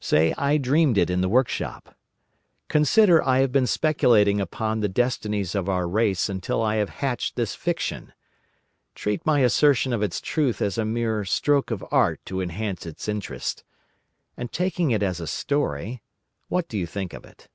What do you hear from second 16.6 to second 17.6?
do you think of it?"